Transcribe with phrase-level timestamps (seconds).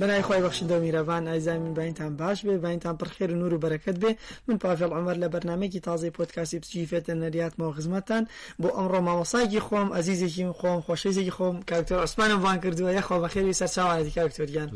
[0.00, 4.12] بەنای خۆی بەخشیدە میرەبان ئایزامین باینتان باش بێ باینتان پرخێر نور و بەرەکەت بێ
[4.48, 8.26] من پافل ئەمەر لە بەرنمێکی تازی پۆتکاسی بچیفێتە نەریاتمەوە خزمەتان
[8.62, 14.12] بۆ ئەمڕۆ مامۆساکی خۆم ئەزیزێکی خۆم خۆشەیزێکی خۆم کاکتۆر ئەسمانم وان کردووە یەخۆ بەخێری سەرچاوانێتی
[14.18, 14.68] کاکتۆریان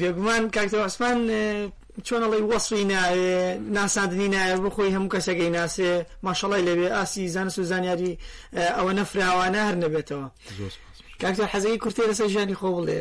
[0.00, 1.18] بێگومان کاکتۆر ئەسمان
[2.06, 3.36] چۆنەڵی وەسوی ناوێ
[3.76, 5.90] ناساندنی نایە بۆ خۆی هەموو کەسەکەی ناسێ
[6.26, 8.12] ماشەڵی لەوێ ئاسی زانست و زانیاری
[8.76, 10.26] ئەوە نەفراوانە هەر نەبێتەوە.
[11.22, 12.98] کاکتر حەزەی کورتی لەسەر ژیانی خۆ بڵێ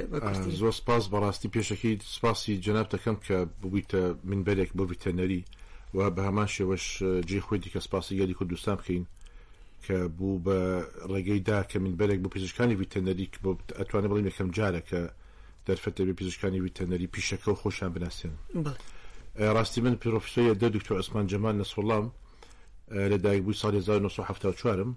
[0.61, 5.43] زۆر سپاس بەڕاستی پێشەکەی سپاسی جناب دەکەم کە ببیتە منبەرێک ببیتە نەری
[5.95, 6.83] و بە هەمان شێوەش
[7.29, 9.03] جێ خۆی دیکە سپاسی یادی کوردستان بکەین
[9.85, 10.57] کە بوو بە
[11.11, 13.27] ڕێگەیدا کە منبەرێک بۆ پزیشکانی ویتەنەری
[13.79, 15.01] ئەتوانە بڵیم یەکەم جارە کە
[15.67, 18.33] دەرفەتە بێ پزیشکانی ویتەنەری پیشەکە و خۆشان بناسیێن
[19.55, 22.05] ڕاستی من پرۆفسۆیە دە دکتۆر ئەسمان جەمان نەسوڵام
[23.11, 24.91] لە دایک بووی ساڵ 1970 چوارم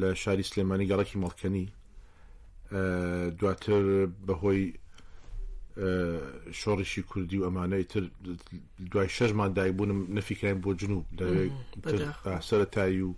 [0.00, 1.66] لە شاری سلێمانی گەڵکی مڵکەنی
[2.72, 4.62] دواتر بەهۆی
[6.60, 8.02] شۆڕشی کوردی و ئەمانەی تر
[8.92, 11.04] دوای شەژمان دایبوونم نەفیکراین بۆ جنوب
[12.48, 13.14] سەرەتایی و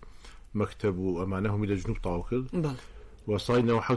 [0.60, 2.46] مەکتب و ئەمانە هەمی لە جنوب تاو کرد
[3.28, 3.88] وەسای ح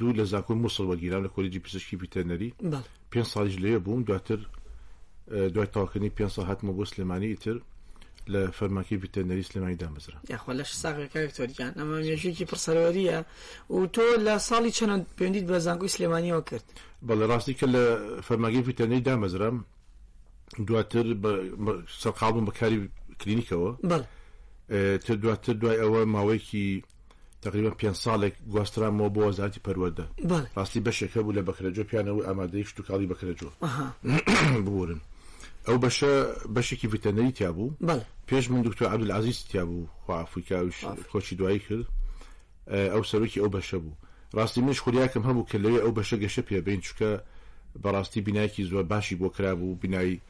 [0.00, 2.50] دوو لە زاکۆن مووسڵ وەگیران لە کۆلیجی پزشکی پیتەنەری
[3.10, 4.38] پێ ساڵیش لێ بووم دواتر
[5.54, 7.56] دوای تاواکردنی پێ سا هاتمە بۆ سلێمانی ئیتر
[8.32, 13.18] لە فەرماکی بتەنەری سلمانی دامەزرا یاخوا لە ساغەکەتۆریان ئەمە مێژوکی پرسەرەوەریە
[13.74, 16.66] و تۆ لە ساڵی چەند پێندیت بە زانگوی سلێمانیەوە کرد
[17.08, 17.84] بەڵێ ڕاستی کە لە
[18.26, 19.56] فەرماگی بتەنەی دامەزرام
[20.66, 21.06] دواتر
[22.02, 22.78] سەرقاڵم بەکاری
[23.20, 23.70] کلینیکەوە
[25.04, 26.66] تر دواتر دوای ئەوە ماوەیەکی
[27.44, 30.04] تقریبا پێ ساڵێک گواسترامەوە بۆ وەزارتی پەروەدە
[30.56, 33.48] ڕاستی بەشێکە بوو لە بەکرەجۆ پیانەوە ئامادەی شتتوکڵی بەکرەجۆ
[34.68, 35.00] بورن
[35.68, 36.10] ئەو بەشە
[36.54, 37.74] بەشێکی ڤتەنەری تیا بوو
[38.28, 40.78] پێش من دکتۆر عبدول عزیز تیا بوو خوافریکاویش
[41.12, 41.86] کۆچی دوایی کرد
[42.94, 43.96] ئەو سەرۆکی ئەو بەشە بوو
[44.36, 47.10] ڕاستی منش خوریاکەم هەبوو کە لەوێ ئەو بەشە گەشە پێبین چکە
[47.82, 50.20] بەڕاستی بینایکی زۆر باشی بۆ کرا بوو بینایی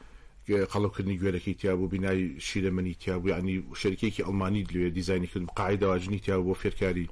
[0.71, 6.19] قەڵەکردنی گوێرەکەی تیا بوو بینایی شیرەمەنی تیا بوو ینی شەرکێکی ئەلمانی لێ دیزانی کردم قاعداواژنی
[6.25, 7.05] تیا بۆ فێرکاری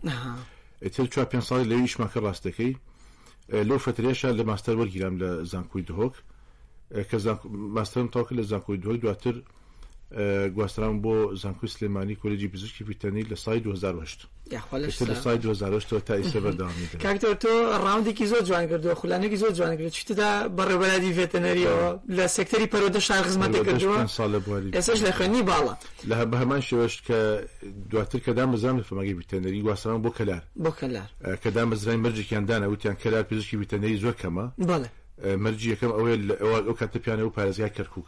[0.96, 2.74] تر چوار پێ ساڵی لەویشماکە ڕاستەکەی
[3.70, 6.16] لەو فترێشە لە ماستەر وەرگیرام لە زانکوی دهۆک
[7.10, 7.18] کە
[7.76, 9.36] ماستەرم تاکە لە زانکۆی دوای دواتر
[10.56, 17.04] گواستران بۆ زانکوی سلێمانی کۆلجی پزیشکی پیتەنی لە سای 2010 سای 2010 تا ئیسە بەدامی
[17.04, 17.48] کاکتۆر تۆ
[17.86, 23.24] ڕاوندێکی زۆر جوان کردو خولانێکی زۆر جوان کرد چتدا بەڕێبەرادی ڤێتەنەریەوە لە سەکتەری پەرۆدە شار
[23.28, 24.00] خزمەتە کردووە
[24.78, 25.74] ئێسش لە خوێنی باڵە
[26.10, 27.18] لە بە هەمان شێوەشت کە
[27.92, 31.10] دواتر کەدا مەزان لە فەمەگەی بیتەنەری گواستران بۆ کەلار بۆ کەلار
[31.44, 34.88] کەدا مەزرای مەرجێکیاندانە وتیان کەلار پزیشکی بیتەنەری زۆر کەمە بڵێ
[35.44, 36.36] مەرجیەکەم ئەوەیە لە
[36.68, 38.08] ئەو کاتە پیانە و پارێزگای کەرکک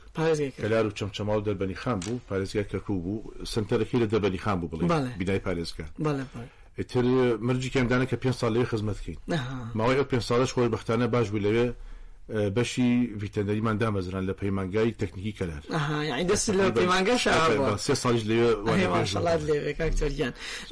[0.62, 3.18] کەلار و چەمچەما و دەربەنی خان بوو پارێزگای کەرکک بوو
[3.54, 4.84] سنتەرەکەی لە دەبەنی خان بوو بڵێ
[5.20, 5.86] بینای پارێزگا
[6.92, 7.06] تر
[7.48, 9.18] مەرجی کەمدانە کە پێ ساڵی خزمەتکەین
[9.78, 11.66] ماوەی ئەو پێ ساڵش خۆی بەختانە باش بوو لەوێ
[12.30, 15.64] بەشی ڤیتەنەریمان دامەزران لە پەیمانگای تەکنیکی کەلار
[16.32, 19.94] دەست لە پەیمانگەشێ ساڵ لێوەژان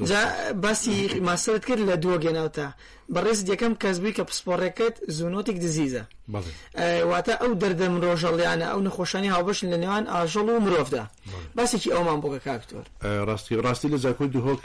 [0.10, 0.22] جا
[0.64, 0.96] باسی
[1.28, 2.68] ماسەت کرد لە دووە گەناوتە
[3.16, 6.04] بەڕێز یەکەم کەس بووی کە پسپۆڕێکت زوونۆتێک دزیزە
[7.12, 11.04] واتە ئەو دەردە مرۆژەڵیانە ئەو نەخۆشانی هاوبەشن لە نێوان ئاژەڵ و مرۆڤدا
[11.58, 12.86] باسێکی ئەومان بۆگە کاکتۆر
[13.28, 14.62] ڕاستی ڕاستی لە زاکۆی دوهۆک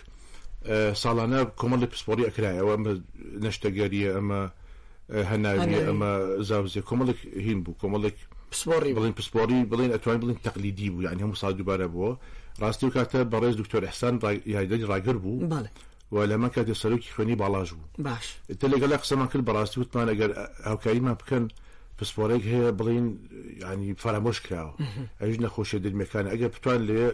[1.03, 2.93] ساڵانە کۆمەڵی پسپۆری ئەکرایەوە ئەمە
[3.45, 4.43] نەشتەگەریە ئەمە
[5.31, 6.11] هەناوی ئەمە
[6.49, 8.17] زاوزێ کۆمەڵک هین بوو کۆمەڵێک
[8.51, 12.11] پسپۆری بڵین پسپۆری بڵین ئەتوان بڵین تەقلیدی بوو یانی هەموو سا دووبارە بووە
[12.63, 14.15] ڕاستی و کاتە بەڕێز دکتۆر ئەحسان
[14.55, 15.49] یادەی ڕاگەر بوو
[16.13, 18.27] و لەمە کاتێ سەرۆکی خوێنی باڵاژ بوو باش
[18.61, 20.31] تە لەگەڵ قسەمان کرد بەڕاستی وتمان ئەگەر
[20.69, 21.45] هاوکاریمان بکەن
[21.99, 23.07] پسپۆرێک هەیە بڵین
[23.71, 24.73] ینی فرامۆش کراوە
[25.21, 27.05] ئەوش نەخۆشیە دەرمەکان ئەگەر بتوان لێ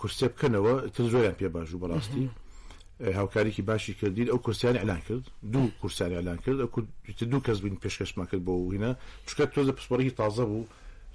[0.00, 2.26] کورسێ بکەنەوە تر زۆریان پێ باش و بەڕاستی
[3.08, 6.70] هاوکاریکی باشی کردید ئەو کورسیان اعلان کرد دوو کورسیان اعلان کرد
[7.24, 8.92] دوو کەس بین پێشکەشمان کرد بۆ هینە
[9.28, 10.64] چکە تۆزە پسپۆرەی تازە بوو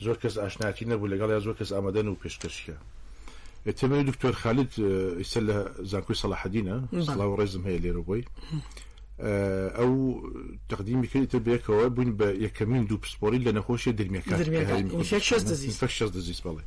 [0.05, 2.77] زۆر کەس ئاشناکی نەبوو لەگەڵ یا زۆر کەس ئامادەن و پێشکەشیە
[3.79, 4.71] تەمەوی دکتۆر خالد
[5.21, 5.55] ئیسە لە
[5.91, 6.75] زانکۆی سەلاحدینە
[7.07, 8.23] سلااو ڕێزم هەیە لێرە بۆی
[9.77, 9.93] ئەو
[10.69, 14.35] تقدیمی کردیتە بێکەوە بووین بە یەکەمین دوو پسپۆری لە نەخۆشیە درمیەکە
[16.15, 16.61] دەزیست بەڵێ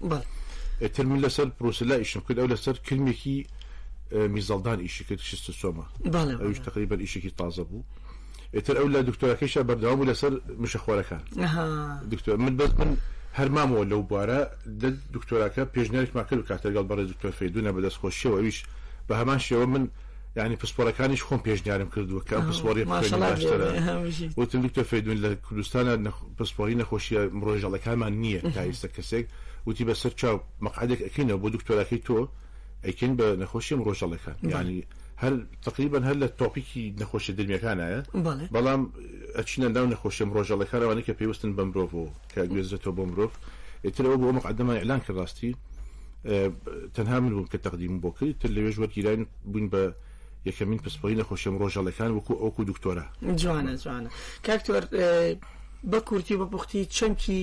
[0.95, 3.39] تەرمین لەسەر پرۆسلا ئیشم کرد ئەو لەسەر کرمێکی
[4.13, 5.85] میزەڵدان ئیشی کرد شست سۆمە
[6.41, 7.85] ئەوش تقریبەن ئیشێکی تازە بوو
[8.57, 10.33] ئێتر ئەو لە دکتۆرەکەیشە بەردەوام و لەسەر
[10.63, 11.23] مشەخۆرەکان
[12.13, 12.91] دکتۆر من بەس من
[13.39, 14.41] هەرمامەوە لەو بارە
[15.15, 18.59] دکتۆراکە پێشنەرێک ماکرد و کاتەگەڵ بەڕێ دکتۆر فێدونە بەدەستخۆشیەوە ئەویش
[19.09, 19.85] بە هەمان شێوە من
[20.37, 22.85] ینی پسپۆرەکانیش خۆم پێشنیارم کردووە کە پسپۆری
[24.39, 25.93] وتم دکتۆر فێدون لە کوردستانە
[26.39, 29.27] پسپۆری نەخۆشیە مرۆژەڵەکانمان نییە تایستە کەسێک
[29.67, 32.21] وتی بەسەر چاو مەقعدێک ئەکەینەوە بۆ دکتۆراکەی تۆ
[32.87, 34.81] ئەکەن بە نەخۆشی ئەم ڕۆژەڵەکە ینی
[35.23, 35.35] هەر
[35.67, 38.01] تقریبان هەر لە تۆپیکی نەخۆشی دنیەکانایە
[38.55, 38.83] بەڵام
[39.39, 43.31] ئەچینە ناو نەخۆشیم ڕۆژەڵەکانەوەی کە پێویستن بە مرۆڤەوە کە گوێزرێتەوە بۆ مرۆڤ
[43.87, 45.53] ئترەوە بۆ مەقدەمە ئەلان کە ڕاستی
[46.95, 49.21] تەنها من بووم کە تەقدیم بۆ کرد تر لەوێژ وەرگیران
[49.51, 49.83] بووین بە
[50.49, 53.05] یەکەمین پسپۆی نەخۆشیم ڕۆژەڵەکان وەکو ئەوکو دکتۆرە
[53.43, 54.11] جوانە جوانە
[54.47, 54.85] کاکتۆر
[55.91, 57.41] بە کورتی بە پوختی چەمکی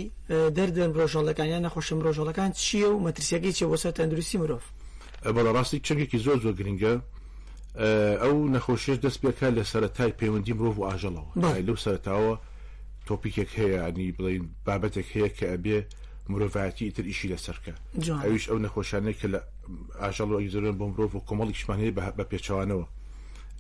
[0.58, 4.62] دەردن ڕۆژەڵەکانیان نەخۆشم ڕۆژەڵەکان چییە و مەترسیەکەی چێ وەسە تەندروستی مرۆڤ
[5.34, 6.94] بەڵە ڕاستی چەکێکی زۆر زۆر گرنگە
[8.24, 11.32] ئەو نەخۆشیش دەست پێکە لە سەرەتای پەیوەندی مرۆڤ و ئاژەڵەوە
[11.68, 12.36] لەو سەرتاوە
[13.08, 15.78] تۆپیکێک هەیە ینی بڵین بابەتێک هەیە کە ئەبێ
[16.32, 17.74] مرۆڤایەتی ئیتر ئیشی لەسەرکە
[18.26, 19.40] ئەوش ئەو نەخۆشانەیە کە لە
[20.02, 22.86] ئاژەڵ و ئەگزۆرن بۆ مرۆڤ و کۆمەڵی شمانەیە بە پێچوانەوە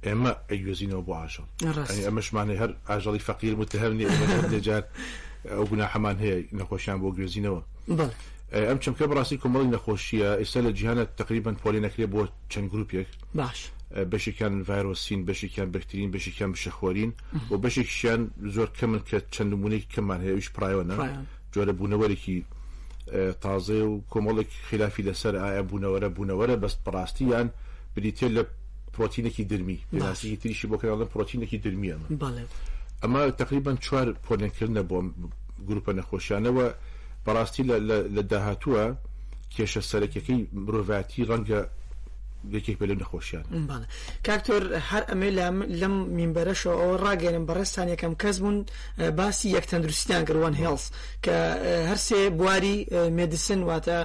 [0.08, 1.46] ئێمە ئەیوێزینەوە بۆ ئاژەڵ
[2.08, 3.94] ئەمەشمانێ هەر ئاژەڵی فەقیر متهەم
[4.54, 4.84] لێجار
[5.54, 7.60] ئەو گونا هەمان هەیە نەخۆشیان بۆ گوێزینەوە
[8.56, 12.22] ئەم چمکە بڕاستی کۆمەڵی نەخۆشیە ئێستا لە جیهانە تقریبا پۆلی نەکرێ بۆ
[12.52, 13.08] چەند گروپێک
[13.40, 13.60] باش
[14.12, 17.12] بەشێکان ڤایرۆسین بەشێکیان بەکترین بەشێکیان بشەخۆرین
[17.50, 18.22] بۆ بەشێکشیان
[18.56, 20.96] زۆر کەمن کە چەندمونەی کەمان هەیەویش پرایۆنە
[21.54, 22.38] جۆرە بوونەوەێکی
[23.44, 27.48] تازێ و کۆمەڵێک خلافی لەسەر ئایا بوونەوەرە بوونەوەرە بەست پڕاستیان
[27.96, 28.44] بریتێ لە
[28.96, 31.96] پرۆتینێکی درمی پێناسیی تریشی بۆ کەناڵە پرۆتینێکی درمیە
[33.04, 34.98] ئەمە تقریبان چوار پۆنێکردنە بۆ
[35.68, 36.68] گروپە نەخۆشیانەوە
[37.26, 37.64] بەڕاستی
[38.16, 38.86] لە داهاتووە
[39.56, 41.62] کێشە سەرەکەکەی مرۆڤاتی ڕەنگە
[42.56, 43.46] یەکێک بە لە نەخۆشیان
[44.28, 45.30] کاکتۆر هەر ئەمێ
[45.82, 48.58] لەم میمبەرەشەوە ئەوە ڕاگەێنم بەڕێستان یەکەم کەس بوون
[49.20, 50.86] باسی یەک تەندروستیان کردوان هێڵس
[51.26, 51.36] کە
[51.90, 52.78] هەرسێ بواری
[53.18, 54.00] مێدیسن واتە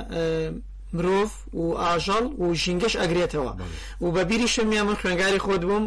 [0.94, 3.52] مرۆڤ و ئاژەڵ و ژینگەش ئەگرێتەوە
[4.02, 5.84] و بەبیری شەمیان من خوێنگاری خۆت بووم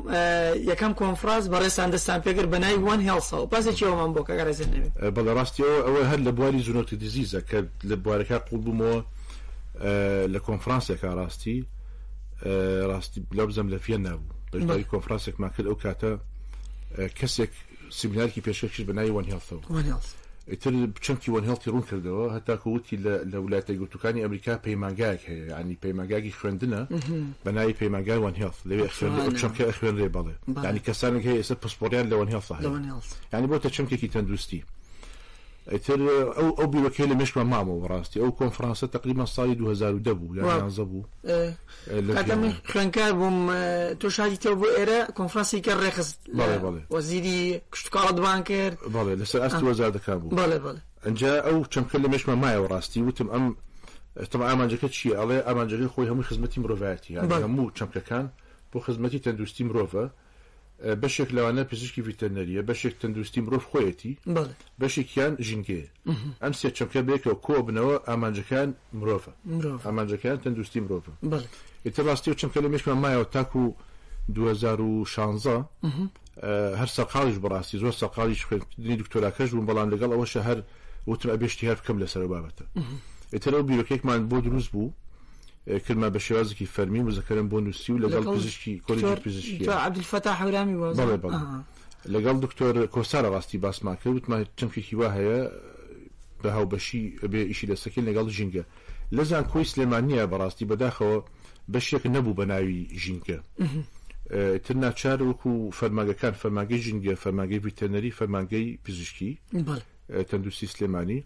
[0.72, 5.78] یەکەم کۆنفراز بە ڕێساندەستان پێگر بەنای وان هێڵسا و پاسێکیەوەمان بۆ کە گەرەزێنێت بەڵە ڕاستیەوە
[5.86, 7.60] ئەوە هەر لە بواری زونۆتی دیزیزە کە
[7.90, 9.02] لە بوارەکە قوڵ بوومەوە
[10.34, 11.60] لە کۆنفرانسێکە ڕاستی
[12.90, 16.12] ڕاستی لە بزەم لە فێن نابوو لەی کۆنفرانسێکمان کرد ئەو کاتە
[17.20, 17.52] کەسێک
[18.00, 19.62] سیبینارکی پێشکەشی بەنای وان هێڵسەوە
[20.62, 22.96] تر بچەمکی وەنهڵتی ڕوون کردەوە هەتاکووتی
[23.32, 26.82] لە وڵاتە گرتوەکانی ئەمریکا پەیمانگایك هەیە ینی پەیمانگاگی خوێندنە
[27.46, 28.86] بەناوی پەیمانگای وەنهێڵ لەوێ
[29.40, 30.36] چەمکە خوێنرێ بەڵێ
[30.70, 32.44] ینی کەسانێک هەیە ئێستا پسپۆریان لە وەنهێڵ
[33.34, 34.62] ینی بۆتە چەمکێکی تەندروستی
[35.64, 41.04] تر او او بوكيل مش مع براستي او كونفرنس تقريبا صايد دو دبو لا زبو
[41.26, 41.54] اه
[41.88, 43.52] كاتم خنكار بوم
[44.00, 49.46] تشاجي تو بو ارا كونفرنسي كان رخص بالي بالي وزيدي كشت كارد بانكر بالي لسا
[49.46, 49.64] است آه.
[49.64, 53.56] وزار دكابو بالي بالي انجا او كم كل مش مع وراستي وتم ام
[54.32, 58.30] طبعا ما جاكت شي عليه ام جاكت خويا هم خدمتي مروفاتي يعني هم كم كان
[58.74, 60.10] بو خدمتي تندوستي مروفه
[61.04, 64.14] بەشێک لەوانە پزیشکی ڤیتەنەریە بەشێک تەندروستی مرۆڤ خۆیەتی
[64.82, 65.88] بەشێکیان ژینگەیە
[66.44, 68.70] ئەم سێ چەمکە بێکەوە کۆ بنەوە ئامانجەکان
[69.00, 69.32] مرۆڤە
[69.88, 71.12] ئامانجەکان تەندروستی مرۆڤە
[71.86, 73.72] ئێتە ڕاستی و چەمکە لە مێشمان مایەوە تاکو و
[74.34, 75.66] 2016
[76.80, 80.60] هەر سەقاڵیش بەڕاستی زۆر سەقاڵیش خوێنی دکتۆراکەش بووم بەڵام لەگەڵ ئەوەشە هەر
[81.08, 82.66] وتم ئەبێشتی هەر بکەم لەسەر بابەتە
[83.34, 84.90] ئێتەرەوە بیرۆکێکمان بۆ دروست بوو
[85.86, 90.92] کرمە بە شێوازێکی فەرمی مزەکەرم بۆ نووسی و لەگەڵ پزیشکی کۆلیژ پزیشکی عبدفتا حورامی وە
[92.16, 95.40] لەگەڵ دکتۆر کۆسارە ڕاستی باسما کرد وتمان چەمکێکی وا هەیە
[96.44, 98.64] بە هاوبەشی بێ ئیشی لەسەکەن لەگەڵ ژینگە
[99.18, 101.18] لەزان کۆی سلێمان نییە بەڕاستی بەداخەوە
[101.74, 103.38] بەشێک نەبوو بە ناوی ژینکە
[104.66, 109.32] تر ناچار وەکو فەرماگەکان فەرماگەی ژینگە فەرماگەی ڤیتەنەری فەرماگەی پزیشکی
[110.30, 111.20] تەندروستی سلێمانی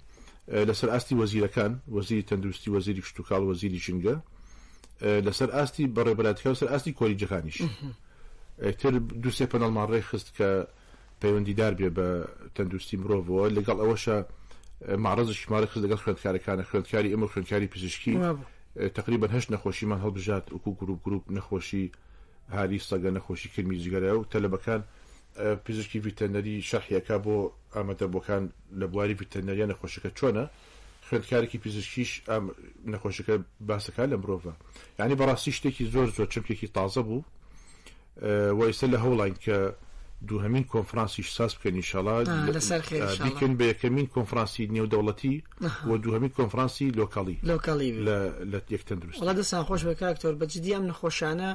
[0.69, 4.15] لەسەر ئاستی وەزیرەکان وەزیری تەندروستی وەزیری شتوکال وەزیری ژینگە
[5.27, 7.57] لەسەر ئاستی بەڕێبەتەکە و سەر ئاستی کۆریجەکانیش
[8.81, 8.91] تر
[9.23, 10.49] دوسێ پەنەڵمان ڕێ خست کە
[11.21, 12.07] پەیوەندیدار بێ بە
[12.55, 14.17] تەندروستی مرۆڤەوە لەگەڵ ئەوەشە
[15.05, 18.13] معرەزش شمارە خست لەگەڵ خوێندکارەکانە خوێندکاری ئەمە خوێندکاری پزیشکی
[18.97, 21.85] تقریبا هەشت نەخۆشیمان هەڵبژات وکو گروپ گروپ نەخۆشی
[22.55, 24.81] هاری سەگە نەخۆشی کرمی جگەرە و تەلەبەکان
[25.65, 27.37] پزیشکی ڤیتەنەری شەحیەکە بۆ
[27.75, 28.43] ئامەتە بۆکان
[28.79, 30.45] لە بواری ڤیتەنەریە نەخۆشەکە چۆنە
[31.09, 32.43] خوێندکارێکی پزیشکیش ئەم
[32.91, 33.35] نەخۆشەکە
[33.67, 34.53] باسەکە لە مرۆڤە
[34.99, 37.21] یعنی بەڕاستی شتێکی زۆر زۆر چمکێکی تازە بوو
[38.59, 39.57] وەیسە لە هەوڵین کە
[40.27, 42.27] دوو هەمین کۆنفرانسیش ساس بکەن نیشەڵات
[43.25, 45.35] بکەن بە یەکەمین کۆنفرانسی نێودەوڵەتی
[45.87, 50.83] و دوو هەمین کۆنفرانسی لۆکاڵی لۆکاڵی لە یەکتەن درست وڵا دەستان خۆش بە کاکتۆر بەجددیام
[50.91, 51.49] نەخۆشانە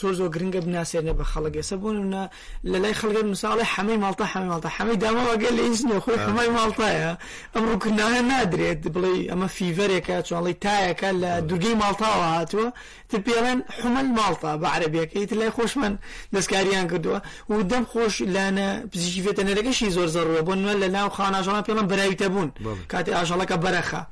[0.00, 2.24] زۆر زۆر گرنگە بناسێنە بە خەڵک ێسە بوونە
[2.64, 7.10] لە لای خەڵگەن مساڵی هەمەی ماڵتا هەمی ماڵتا هەمەی داماوەگەل لە ئیزنە خۆی هەمای ماڵتایە
[7.54, 12.68] ئەم ڕووکردناە نادرێت بڵێ ئەمە فیڤەرێکە چۆڵی تایەکە لە دوورگەی ماڵتاوە هاتووە
[13.08, 15.94] تر پێڵێن حمل ماڵتا بە عربیەکەی لای خۆشمن
[16.34, 21.64] دەستکاریان کردووە و دەم خۆش لانە پزیشکی فێتەنەرەکەشی زۆر زەڕوە بۆ نوە لە ناو خاناژەڵان
[21.68, 22.50] پێڵم بەراویتە بوون
[22.92, 24.02] کاتی ئاژەڵەکە بەرەخە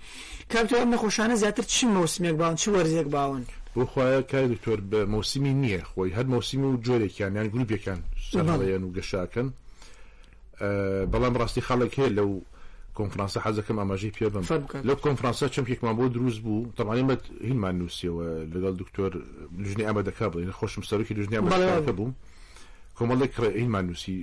[0.52, 3.44] کاپتۆ ئەم نەخۆشانە زیاتر چی مەوسمێک باون چی وەرزێک باون
[3.76, 8.00] بۆخواە کاری دکتۆر بە مۆسیمی نییە خۆی هەر مۆسیمی و جۆرێکیان یان گروپێکان
[8.32, 9.48] سەڵیان و گەشاکەن
[11.12, 12.30] بەڵام ڕاستی خەڵک هەیە لەو
[12.98, 14.42] کنفرانسا حەزەکەم ئاماژەی پێ بم
[14.88, 19.10] لەو کنفرانسا چەم پێکمان بۆ دروست بوو تەمانێمەت هینمان نووسیەوە لەگەڵ دکتۆر
[19.62, 22.12] لژنی ئەمە دەکا بڵێن خۆشم سەرکی لژنی ئەمە بووم.
[22.98, 24.14] کۆمەڵی کڕئینمان نووسی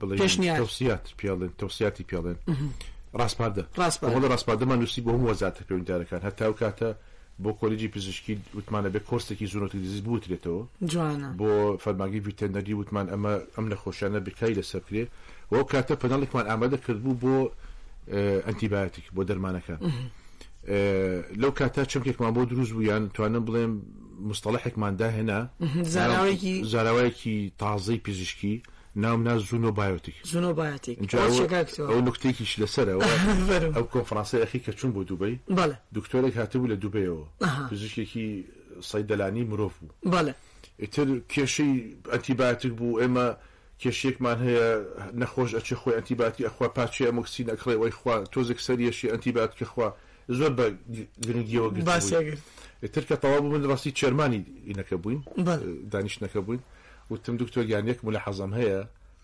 [0.00, 2.36] بڵێسیات پیاڵێن تەوسیاتی پیاڵێن
[3.20, 6.90] ڕاستپاردە ڕاستپەڵە ڕاستپادەمان نووسی بۆ وەزاتە پەیوەنددارەکان هەتاو کاتە
[7.42, 10.62] بۆ کۆلیجی پزیشکی وتمانە بێ کۆستێکی زونەتی دزیز بوترێتەوە
[11.40, 11.52] بۆ
[11.84, 15.04] فەرماگی ڤیتەنەری وتمان ئەمە ئەم لە خۆشانە بکای لە سەرکرێ
[15.52, 17.36] وەو کاتە پەناڵێکمان ئامادە کردبوو بۆ
[18.46, 19.78] ئەنتیباتیک بۆ دەرمانەکان
[21.42, 23.72] لەو کاتە چمکێکمان بۆ دروست بوویان توانم بڵێم
[24.28, 25.40] مستەڵحێکماندا هێنا
[26.72, 28.54] زاراوەیەکی تازەی پزیشکی
[29.02, 30.50] ناونا زوونۆ بایۆتیک زوونۆ
[31.90, 33.00] ئەو نکتێکیش لەسەرەوە
[33.76, 35.34] ئەو کۆفرانسی ئەخی کە چون بۆ دوبی
[35.96, 37.24] دکتۆرێک هاتبوو لە دوبەیەوە
[37.70, 38.26] پزیشکێکی
[38.90, 40.32] سەیدەلانی مرۆڤ بوو بەڵێ
[40.82, 41.74] ئیتر کێشەی
[42.14, 43.26] ئەتیباتیک بوو ئێمە
[43.82, 44.68] کێشێکمان هەیە
[45.20, 49.88] نەخۆش ئەچی خۆی ئەتیباتی ئەخوا پاچی ئەمەکسسی نەکڕێ وی خوا تۆزێک سەریەشی ئەتیبات کەخوا
[50.36, 50.66] زۆر بە
[51.26, 51.68] گرنگیەوە
[52.82, 55.60] اه، ترکە تەواو من ڕاستی چێرمانی ئینەکە بووین اه،
[55.92, 56.60] دانیشتەکە بووین
[57.10, 58.78] وتم دکتۆر یان یەک مولە حەزم هەیە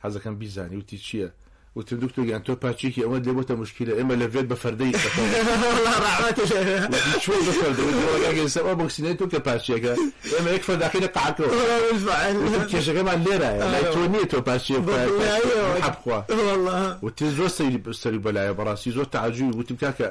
[0.05, 1.29] حەزەکەم بیزانی وتی چییە
[1.77, 5.03] وتم دکتۆر یان تۆ پاچێکی ئەوە دەبتە مشکلە ئێمە لەوێت بە فەردەیسینێت
[9.21, 9.95] تو کە پاچێکە
[10.35, 11.49] ئێمە یک فەرداخیرە قاکەوە
[12.71, 13.77] کێشەکەمان لێرە آه.
[13.95, 14.77] تۆ نییە تۆ پاچێ
[15.83, 16.19] بخوا
[17.05, 20.09] وتی زۆر سەری سەری بەلایە بەڕاستی زۆر تعجوی وتم کاکە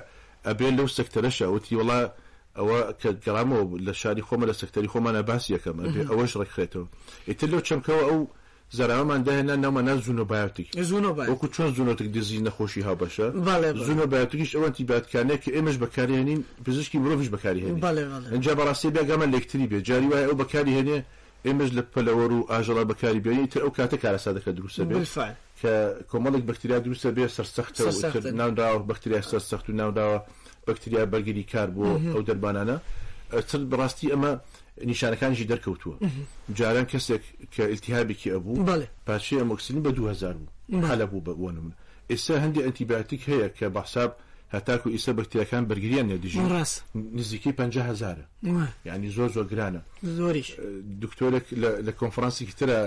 [0.49, 1.99] ئەبێ لەو سەکتەرەشە وتی وڵا
[2.57, 6.85] ئەوە کە گەڕامەوە لە شاری خۆمە لە سەکتەری خۆمانە باسی یەکەم ئەبێ ئەوەش ڕێکخێتەوە
[7.27, 8.19] ئیتر لەو چەمکەوە ئەو
[8.77, 10.67] زەرامان داهێنا ناومەنا زوونە بایاتیک
[11.31, 13.27] وەکو چۆن زوونەتێک دزی نەخۆشی هابەشە
[13.85, 17.81] زوونە بایاتیش ئەوەنتی باتکانەیە کە ئێمەش بەکارێنین پزیشکی مرۆڤش بەکاری هێنین
[18.35, 20.99] ئەجا بەڕاستی بێگەمە لەکتری بێ جاری وایە ئەو بەکاری هێنێ
[21.47, 24.99] ئێمەش لە پەلەوە و ئاژەڵا بەکاریبیێنی تر ئەو کاتە کارەسا دەکە دروستە بێت
[25.61, 25.73] کە
[26.11, 27.75] کۆمەڵێک بەکتریا دروستە بێ سەرسەخت
[28.39, 30.19] ناوداوە بەکتریا سەرسەخت و ناوداوە
[30.67, 31.83] بەکتریا بەرگری کار بۆ
[32.13, 32.77] ئەو دەربانانە
[33.49, 34.31] چ بەڕاستی ئەمە
[34.91, 35.95] نیشانەکانشی دەرکەوتووە
[36.57, 37.23] جاران کەسێک
[37.53, 38.55] کە ئیلتیهابێکی ئەبوو
[39.07, 40.37] پاشەیە مۆکسین بە 2000
[40.69, 41.67] بوو حالە بوو بە ئەوەنم
[42.11, 44.11] ئێستا هەندی ئەتیباتیک هەیە کە بەحساب
[44.55, 46.79] هەتاکو ئیسە بەکتریەکان بەرگریان نێدیژی ڕاست
[47.17, 48.25] نزیکی پهزارە
[48.87, 49.81] یعنی زۆر زۆر گرانە
[50.17, 50.49] زۆریش
[51.03, 51.45] دکتۆرێک
[51.85, 52.77] لە کۆنفرانسیکی ترە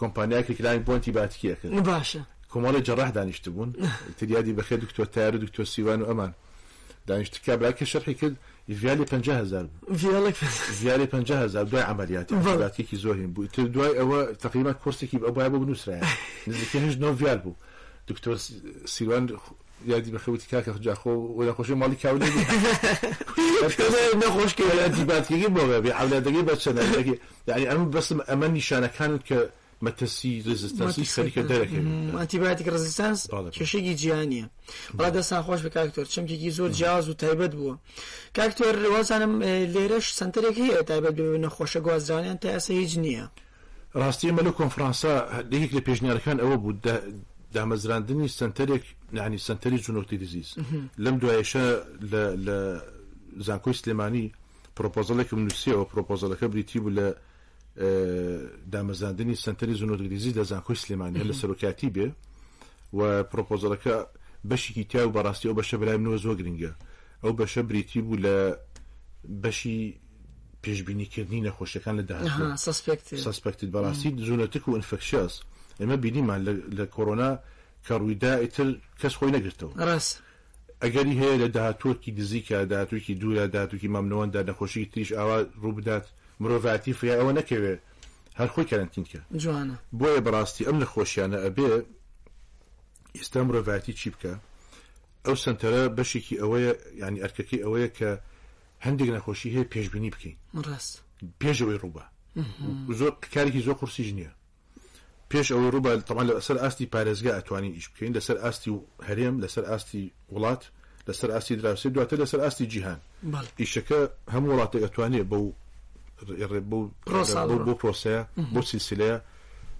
[0.00, 3.70] کۆمپانیاکە کلاین پۆنتی باتکیە کرد باشە کۆمەڵی جەڕاح دانیشت بوون
[4.18, 6.30] تریادی بەخێ دکتۆر تار و دکتۆر سیوان و ئەمان
[7.08, 8.34] دانیشت کابراکە شەرحی کرد
[8.80, 9.66] ڤیالی 500هزار
[10.82, 16.02] ڤیالی 500هزار دوای ئەمەلیاتی باتێکی زۆرین بوو تر دوای ئەوە تقریبا کورسێکی ئەوبای بۆ بنووسرایە
[16.50, 17.52] نزیکە هێش نۆڤال بوو
[18.08, 18.36] دکتۆر
[18.94, 19.24] سیوان
[19.86, 22.26] یادی بەخەوتی کاکە خجاخۆ وەلا خۆشی ماڵی کاولی
[24.22, 27.16] نەخۆشکی ئەتیباتگی بۆ بێ حولادەگەی بەچەندەگەی
[27.48, 29.38] یعنی ئەم بەسم ئەمە نیشانەکانت کە
[29.84, 33.20] مەتەسی رزستانسی خەریکە دەرەکەماتیباتیک ڕزستانس
[33.56, 34.46] کێشێکی جیانیە
[34.96, 37.74] بڵا دەستان خۆش بە کاکتۆر چمکێکی زۆر جیاز و تایبەت بووە
[38.36, 39.32] کاکتۆر وازانم
[39.74, 43.26] لێرەش سنتەرێکی هەیە تایبەت نەخۆشە گوازرانیان تا ئەسە هیچ نییە
[44.00, 45.12] ڕاستی مەلو کۆنفرانسا
[45.52, 46.72] دەیەک لە پێشنیارەکان ئەوە بوو
[47.54, 48.84] دامەزراندنی سنتەرێک
[49.16, 50.48] نانی سنتەری جنۆتی دزیز
[51.04, 51.64] لەم دوایشە
[52.46, 52.56] لە
[53.46, 54.26] زانکۆی سلێمانی
[54.78, 57.06] پرۆپۆزلێکم نووسیەوە پرۆپۆزلەکە بریتی بوو لە
[58.72, 62.06] دامەزاندنی سنتەری زنۆگریزی لە زانکۆی سلێمانی لە سەرۆکاتی بێ
[62.98, 63.94] و پرۆپۆزلەکە
[64.50, 66.72] بەشیکی تیا و بەڕاستی ئەو بەشە برای منەوە زۆ گرنگە
[67.22, 68.34] ئەو بەشە بریتی بوو لە
[69.42, 69.98] بەشی
[70.64, 72.58] پێشببینیکردنی نەخۆشیەکان لە داهات
[73.26, 75.34] سسپکت بەڕاستی زونەتک و ئینفەکشاس
[75.80, 76.40] ئێمە بینیمان
[76.78, 77.30] لە کۆرۆنا
[77.86, 78.68] کە ڕوویدا ئیتر
[79.00, 80.14] کەس خۆی نەگرتەوە ڕاست
[80.82, 86.06] ئەگەری هەیە لە داهاتۆکی نزیکە داهاتوکی دوورە داهاتوکی مامنەوەندا نەخۆشی تریش ئاوا ڕووبدات
[86.42, 87.80] مرۆڤاتی فیا ئەوە نەکەوێت
[88.38, 91.68] هەر خۆی کارانتینکە جوانە بۆیە بەڕاستی ئەم نەخۆشیانە ئەبێ
[93.18, 94.32] ئێستا مرۆڤاتی چی بکە
[95.26, 96.72] ئەو سنتەرە بەشێکی ئەوەیە
[97.04, 98.10] ینی ئەرکەکەی ئەوەیە کە
[98.86, 100.94] هەندێک نەخۆشی هەیە پێشببینی بکەین ڕاست
[101.42, 102.04] پێشەوەی ڕووبە
[102.98, 104.30] زۆر کارێکی زۆر قرسیژ نییە
[105.32, 109.64] پێش ئەوەی ڕووبە تەوان لەسەر ئاستی پارێزگا ئەتوانی ئیش بکەین لەسەر ئاستی و هەرێم لەسەر
[109.70, 110.62] ئاستی وڵات
[111.08, 113.00] لەسەر ئاستی دراوسی دواتە لەسەر ئاستی جیهان
[113.64, 114.00] ئیشەکە
[114.34, 115.46] هەموو وڵاتە ئەتوانێت بەو
[116.70, 116.78] بۆ
[117.78, 118.20] پرۆسەیە
[118.54, 119.18] بۆ سیسیلەیە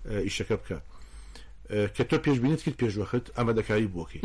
[0.07, 0.79] اه، ئیشەکە بکە
[1.71, 4.25] اه، کە تۆ پێشبینێت کرد پێشوەخت ئەمەدەکاری بۆکەیت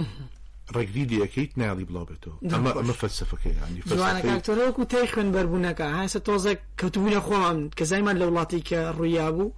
[0.75, 7.57] ڕێگری دیەکەیت ناڵی بڵاو بێتەوە ئەمە ئەمە فەلسفەکەیانیوانەکەتۆرەوەکو تای خوێن بەربوونەکە هەسە تۆزە کەوتبوونە خۆمان
[7.77, 9.49] کە زایمان لە وڵاتی کە ڕوویا بوو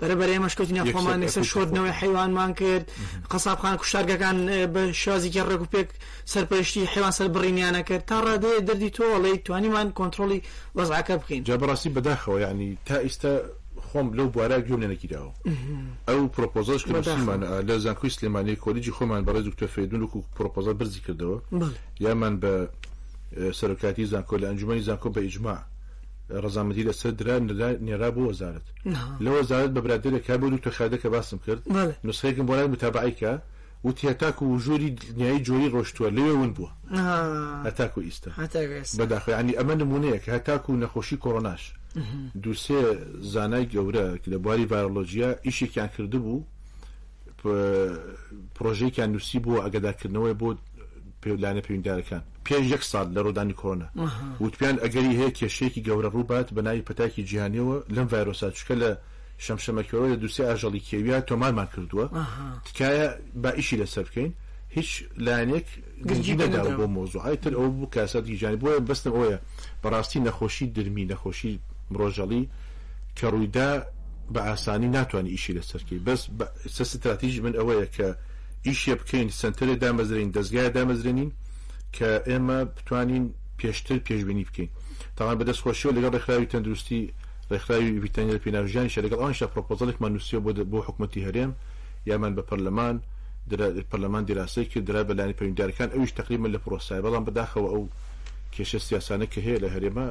[0.00, 2.86] بەرەبەر ئێمەش کەوتنی خۆمان نسە شۆردنەوەی حیوانمان کرد
[3.32, 4.36] قەسابخان کوشتارگەکان
[4.74, 5.88] بە شازیکە ڕێک و پێک
[6.32, 10.40] سەرپەشتی حیوان سەر بڕینیانە کرد تا ڕادێ دەردی تۆڵی توانیمان کۆنتترۆلی
[10.76, 13.32] وەزعکە بخین جا بەڕاستی بەداخەوە ینی تا ئیستا
[13.88, 15.32] خۆم لەو بوارە گوێم لێنەکیداوە
[16.08, 21.38] ئەو پرۆپۆزش کردمان لە زانکوی سلێمانی کۆلیجی خۆمان بەڕێ دکتۆ فێدون و پرۆپۆزە برزی کردەوە
[22.04, 22.52] یامان بە
[23.58, 25.56] سەرکاتی زانکۆ لە ئەنجومی زانکۆ بە ئیجمما
[26.30, 27.36] ڕزامەدی لەسەر درا
[27.86, 28.66] نێرا بۆ وەزارت
[29.24, 31.62] لە وەزارت بە برادێکا بۆ دوو تەخادەکە باسم کرد
[32.06, 33.32] نوسخێکم بۆلای متابعیکە
[33.88, 36.70] وتی هەتاکو و ژووری دنیای جۆری ڕۆشتووە لەوێون بووە
[37.68, 38.30] هەتاکو ئیستا
[38.98, 41.62] بەداخی ینی ئەمە نمونەیە کە هەتاکو و نەخۆشی کۆڕۆناش
[42.42, 42.80] دووسێ
[43.32, 46.38] زانای گەورە لە بواری ڤایرۆلۆژیا ئیشێکیان کرده بوو
[48.56, 50.48] پرۆژێکیان نووسی بوو ئەگەداکردنەوەی بۆ
[51.22, 53.86] پێولانە پەیوەنددارەکان پێش یەک سال لە ڕۆدانی کۆنا
[54.44, 58.90] وتپیان ئەگەری هەیە کێشەیەکی گەورە ڕووبات بەناوی پەتاکی جیهانیەوە لەم ڤایرۆسا چکە لە
[59.46, 62.04] شەمشەمەکەەوە لە دووسێ ئاژەڵی کێویا تۆمانمان کردووە
[62.66, 63.06] تکایە
[63.42, 64.30] با ئیشی لەسەر بکەین
[64.76, 64.90] هیچ
[65.26, 65.66] لایەنێک
[66.08, 69.28] گەنجی نەدا بۆ مۆزوع ئایتر ئەو بوو کاسەتی جیانی بۆیە بەستم ئەوە
[69.82, 71.52] بەڕاستی نەخۆشی درمی نەخۆشی
[71.92, 72.42] مرۆژەڵی
[73.18, 73.70] کە ڕوویدا
[74.34, 76.20] بە ئاسانی ناتوانانی ئیشی لەسەرکی بەس
[76.74, 78.08] سە استراتیژی من ئەوەیە کە
[78.66, 81.30] ئیشە بکەین سنتەرێ دامەزرین دەستگای دامەزرێنین
[81.96, 83.24] کە ئێمە بتوانین
[83.58, 84.70] پێشتر پێشببینی بکەین
[85.16, 87.00] تاوان بەدەست خۆشیەوە لەگەڵ ڕێکخراوی تەندروستی
[87.52, 91.52] ڕێکخراوی ویتەنیل پێناژیان شە لەگەڵ ئەوشە پرۆپۆزلێکمان نووسە بۆ بۆ حکوومەتتی هەرێم
[92.10, 92.96] یامان بە پەرلەمان
[93.90, 97.82] پەرلەمان دیراسی کرد درا بەلانی پەیوەنددارەکان ئەوش تقریمە لە پرۆسای بەڵام بەداخەوە ئەو
[98.54, 100.06] کێشە سیاسانە کە هەیە لە هەرێمە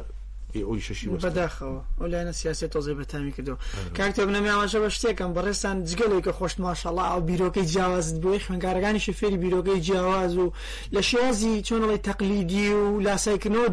[0.55, 3.57] ئەوی شەشی بەداخەوە ئەو لایەنە سیاسی تۆزی بەتامی کردەوە
[3.97, 9.79] کاکتێک نەماواشە بە شتێکم بەڕێستان جگەلێککە خۆشت ماشەڵا ئەو بیرۆکەی جیاوازت بۆی خوێنکارەکانی شفێری بیرۆگەی
[9.87, 10.47] جیاواز و
[10.95, 13.67] لە شێازی چۆنڵی تەقلیدی و لاسایکنەوە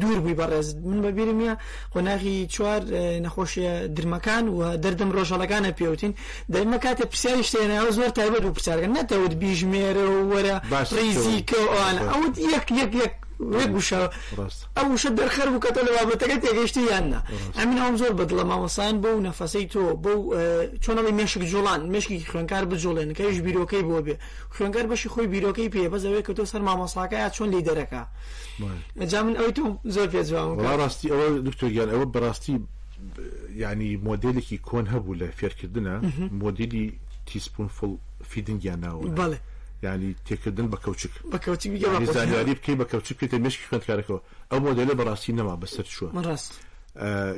[0.00, 1.52] دوور بووی بەڕێز من بەبیرمە
[1.94, 2.80] قۆناغی چوار
[3.24, 6.12] نەخۆشیە درمەکان و دەردەم ڕۆژەڵەکانە پێوتین
[6.52, 10.56] دەمە کاتە پرسیاری شتێنەوە زۆر تایبەت و پرسیارگەن نەتەوت بیژمێرە و وەرە
[10.96, 11.60] ڕیزیکە
[12.12, 13.14] ئەوت یەک یەک یەک
[13.50, 14.00] وێگوشە
[14.76, 17.20] ئەو وشە دەرخەر بکەتە لە بابەتەکە تێگەشتی یاننا
[17.58, 20.20] ئەمین ئەوم زۆر بەدڵە مامەسان بەو نەفەسەی تۆ بەو
[20.84, 24.14] چۆنەڵی مێشک جوڵان مشکی خوێنکار بجوڵێنەکەیش بیرۆکەی بۆ بێ
[24.54, 28.02] خوێنگەر بەشی خۆی بیرۆکەی پێ بەزەوەی کە تۆ سەر مامۆساکە چۆن لی دەرەکە
[29.10, 30.48] جا من ئەوی تۆ زۆر پێجوان
[30.80, 32.54] ڕاستی ئەوە دکتۆگیان ئەوە بەڕاستی
[33.62, 35.94] ینی مۆدلێکی کۆن هەبوو لە فێرکردنە
[36.42, 36.84] مۆدیلی
[37.28, 37.90] تیسپون فڵ
[38.30, 39.38] فیدنگیان ناوە بڵێ
[39.84, 45.54] ینی تێکردن بە کەوچک بەکەوتیزانیاری بکەی بە کەوچک بکەیت مشکی خوێندکارەکەەوە ئەو مۆدلە بەڕاستی نەما
[45.62, 46.08] بەسەر چوە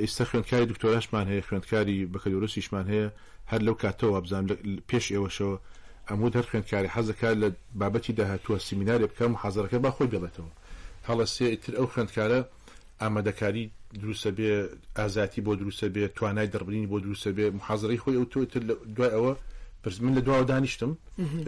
[0.02, 3.06] ئێستا خوێندکاری دکتۆراشمان هەیە خوێندکاری بەکەلوورسیشمان هەیە
[3.50, 4.44] هەر لەو کاتەوە بزان
[4.90, 5.56] پێش ئێوەشەوە
[6.10, 7.48] ئەمود هەر خوێندکاری حەزەکار لە
[7.80, 10.52] بابەتی داهاتوە سیمیناری بکەم حەزەکە با خۆی ببێتەوە
[11.08, 12.40] هەڵە سێتر ئەو خوێندکارە
[13.02, 13.64] ئامادەکاری
[14.02, 14.50] دروستە بێ
[14.98, 18.38] ئازاتی بۆ دروستە بێ توانای دەربنی بۆ دروستە بێ محازڕی خۆی ئەو تۆ
[18.96, 19.32] دوای ئەوە
[19.84, 20.92] پرس من لە دواوە دانیشتم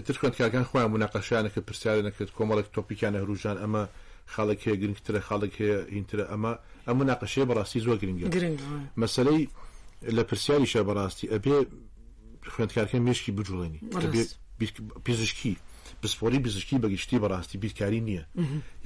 [0.06, 3.82] تر خوند کاگان خۆیان مناقەشیانەکە پرسیارە نەکرد کۆمەڵێک تۆپیکانە هەروژان ئەمە
[4.32, 6.52] خاڵک هەیە گرنگترە خاڵک هەیە هینترە ئەمە
[6.86, 8.18] ئەم مناقەشەیە بەڕاستی زۆر گرنگ
[9.02, 9.42] مەسلەی
[10.16, 11.56] لە پرسیاریشە بەڕاستی ئەبێ
[12.52, 13.80] خوێندکارەکە مشکی بجوڵێنی
[15.06, 15.54] پزیشکی
[16.02, 18.24] پسپۆری پزیشکی بەگشتی بەڕاستی بیرکاری نییە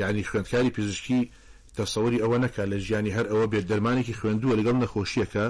[0.00, 1.20] یعنی خوێندکاری پزیشکی
[1.78, 5.46] تەسەوری ئەوە نەکە لە ژیانی هەر ئەوە بێت دەرمانێکی خوێندووە لەگەڵ نەخۆشیەکە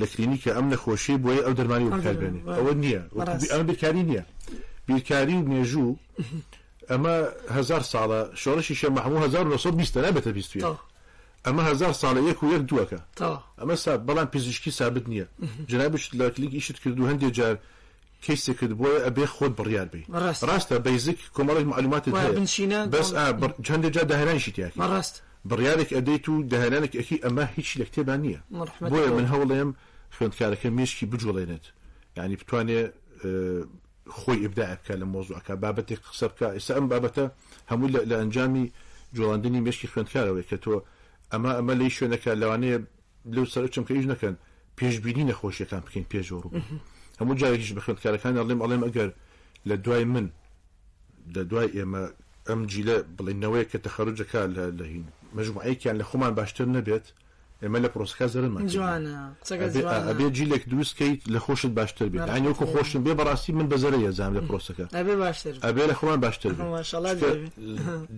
[0.00, 3.02] لە کلینیکە ئەم نەخۆشی بۆیە ئەو دەرمانی بکاربێنێ ئەوە نییە
[3.54, 4.24] ئەم بیرکاری نییە
[4.88, 5.90] بیرکاری و مێژوو
[6.90, 7.14] ئەمە
[7.56, 10.62] هزار ساڵە شۆڕشی شە مەحموو 1920 نابێتە بیستوی
[11.46, 13.00] ئەمە هزار ساڵە یەک و یەک دووەکە
[13.60, 15.26] ئەمە سا بەڵام پزیشکی سابت نییە
[15.70, 17.54] جنابش لە کلیک ئیشت کردو هەندێک جار
[18.24, 20.04] کەسی کرد بۆە ئەبێ خۆت بڕیار بی
[20.48, 23.08] ڕاستە بەیزیک کۆمەڵی معلومات بنشینە بەس
[23.74, 25.16] هەندێک جا داهرانشی تیاکی ڕاست
[25.48, 28.40] بڕیارێک ئەدەیت و داهێنانێک ئەکی ئەمە هیچ لە کتێبان نییە
[28.92, 29.70] بۆیە من هەوڵێم
[30.16, 31.64] خوێندکارەکە مشکی بجوڵێنێت
[32.16, 32.90] ینی بتوانێت
[34.18, 37.24] خۆی ئبدا بکە لە مۆزوعەکە بابەتێک قسە بکە ئێستا ئەم بابەتە
[37.70, 38.64] هەموو لە ئەنجامی
[39.16, 40.70] جوڵاندنی مشکی خوێندکارەوەی کە تۆ
[41.32, 42.78] ئەمە ئەمە لی شوێنەکە لەوانەیە
[43.34, 44.34] لەو سەر چم کە هیچ نەکەن
[44.78, 46.44] پێشبینی نەخۆشیەکان بکەین پێشۆڕ
[47.20, 49.10] هەموو جارێکیش بە خوێندکارەکان ئەڵێم ئەڵێم ئەگەر
[49.68, 50.26] لە دوای من
[51.34, 52.04] لە دوای ئێمە
[52.48, 57.06] ئەم جیلە بڵێنەوەی کە تەخەرجەکە لە لەهین مەژمعەیەکیان لە خۆمان باشتر نەبێت
[57.62, 58.58] ئێمە لە پرۆسەکە زرمە
[60.10, 64.42] ئەبێ جیلێک دووسکەیت لە خۆشت باشتر بێت ئەنیۆکو خۆشن بێ بەڕاستی من بەزەر ێزان لە
[64.48, 64.84] پرۆسەکە
[65.66, 66.52] ئەبێ لە خۆمان باشتر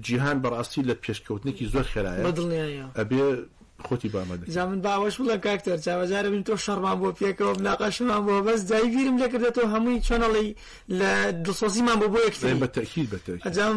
[0.06, 2.22] جیهان بەڕاستی لە پێشکەوتنێکی زۆر خێرایە
[2.98, 3.26] ئەبێ
[3.88, 8.32] خۆتی بامەدە جا من باوەش بڵە کاکتەر چاوەجارە بن تۆ شەڕمان بۆ پێکەوە ناقەشمان بۆ
[8.46, 10.50] بەس دایگیرم لەکردێتەوە هەمووی چۆنەڵی
[10.98, 11.10] لە
[11.44, 13.06] دڵسۆزیمان بۆ بۆ یەکتری بەتەکیل
[13.44, 13.74] بەجام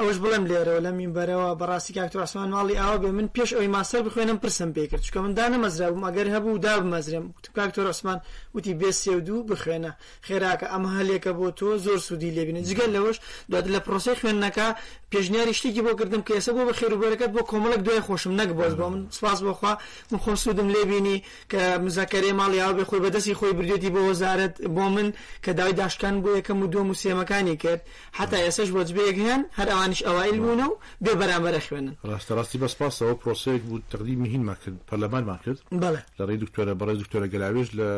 [0.00, 4.02] ئەوش بڵم لێرەوە لە مینبەرەوە بەڕاستی کاکتۆ ئاسمان ماڵی ئاوا بێ من پێش ئەوی ماسەر
[4.06, 7.24] بخوێنم پرسم پێکرد چکە من دا نەمەزرابووم ئەگەر هەبوو دا بمەزرێم
[7.58, 8.18] کاکتۆر ئۆسمان
[8.54, 9.92] وتی بێ سێ دوو بخوێنە
[10.28, 13.16] خێراکە ئەمە هەلێکە بۆ تۆ زۆر سوودی لێبینە جگەل لەوەش
[13.50, 14.66] دوات لە پرۆسی خوێندنەکە
[15.12, 18.74] پێشنیاری شتێکی بۆ کردم کە ئێستا بۆ بە خێروبەرەکەت بۆ کۆمەڵک دوای خۆشم نەک بۆز
[18.80, 19.74] بۆ من سوان سپاس بۆخوا
[20.12, 24.54] من خۆم سوودم لێبینی کە مزەکەری ماڵی یاو بێ خۆی بەدەستی خۆی بردێتی بۆ وەزارت
[24.76, 25.12] بۆ من
[25.44, 29.68] کە داوای داشکان بۆ یەکەم و دووە موسیەمەکانی کرد حتا ئێسش بۆ جبێک هێن هەر
[29.68, 34.76] ئەوانش ئەوایل بوونە و بێ بەرامبەرە خوێنن ڕاستە ڕاستی بەسپاسەوە پرۆسەیەک بوو تقدیمی هینمان کرد
[34.88, 37.88] پەرلەمانمان کرد بڵێ لە ڕێ دکتۆرە بەڕێز دکتۆرە گەلاوێژ لە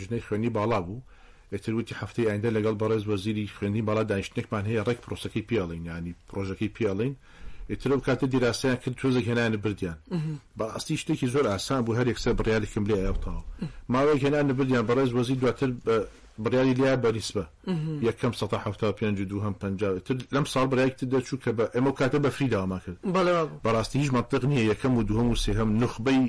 [0.00, 1.00] ژنەی خوێنی باڵا بوو.
[1.52, 6.70] ئەتروتی هەفتەی ئایندا لەگەڵ بەڕێز وەزیری خوێنی بالا دانیشتێکمان هەیە ڕێک پرۆسەکەی پیاڵین ینی پرۆژەکەی
[6.76, 7.14] پیاڵین
[7.70, 9.98] ئترۆ کاتە دیراسیان کرد تۆزە هێنانە بردیان
[10.58, 13.42] بەڕاستی شتێکی زۆر ئاسان بوو هەر یەکسە بڕیالێکم لێ ئەوتاوە
[13.92, 15.70] ماوەی هێنانە بردیان بەڕێز وەزی دواتر
[16.44, 17.44] بڕیاری لیا بەریسبە
[18.08, 19.98] یەکەم 1950 دو هم 50
[20.34, 22.98] لەم ساڵ برایەکتر دەچوو کە بە ئەمە کاتە بە فریداواما کرد
[23.64, 26.24] بەڕاستی هیچ منتق نییە یەکەم و دوهم و سێهم نخبەی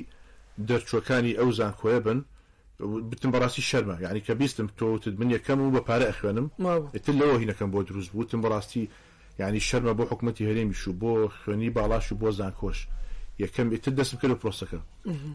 [0.68, 2.18] دەرچوەکانی ئەو زان کۆە بن
[3.10, 6.46] بتم بەڕاستی شەرمە یعنی کە بیستم تۆوتت من یەکەم و بە پارە ئەخوێنم
[6.96, 8.84] ئتر لەوە هینەکەم بۆ دروست بووتم بەڕاستی
[9.40, 12.78] ینی شەرمە بۆ حکوومەتتی هەرێمیش و بۆ خوێنی باڵاش و بۆ زانکۆش
[13.44, 14.78] یەکەم ئیتر دەست بکرد پرۆسەکە